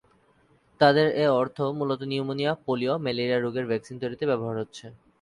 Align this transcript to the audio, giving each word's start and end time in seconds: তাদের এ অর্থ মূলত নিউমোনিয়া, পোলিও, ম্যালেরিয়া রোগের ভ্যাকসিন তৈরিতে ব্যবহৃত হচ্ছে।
তাদের 0.81 1.07
এ 1.15 1.35
অর্থ 1.39 1.57
মূলত 1.77 2.01
নিউমোনিয়া, 2.11 2.51
পোলিও, 2.65 2.93
ম্যালেরিয়া 3.03 3.39
রোগের 3.39 3.65
ভ্যাকসিন 3.67 3.95
তৈরিতে 4.01 4.23
ব্যবহৃত 4.29 4.57
হচ্ছে। 4.61 4.85